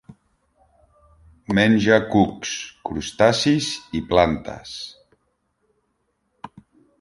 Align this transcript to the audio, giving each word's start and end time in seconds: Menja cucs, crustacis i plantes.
Menja 1.59 1.99
cucs, 2.13 2.53
crustacis 2.89 3.69
i 4.01 4.03
plantes. 4.15 4.73